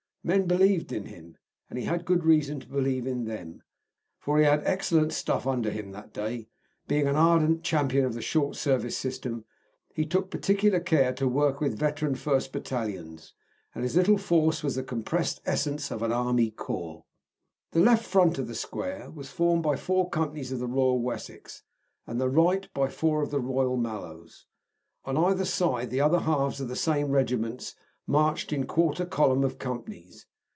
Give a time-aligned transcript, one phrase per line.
[0.23, 1.35] His men believed in him,
[1.67, 3.63] and he had good reason to believe in them,
[4.19, 6.47] for he had excellent stuff under him that day.
[6.87, 9.45] Being an ardent champion of the short service system,
[9.95, 13.33] he took particular care to work with veteran first battalions,
[13.73, 17.03] and his little force was the compressed essence of an army corps.
[17.71, 21.63] The left front of the square was formed by four companies of the Royal Wessex,
[22.05, 24.45] and the right by four of the Royal Mallows.
[25.03, 27.73] On either side the other halves of the same regiments
[28.07, 30.25] marched in quarter column of companies.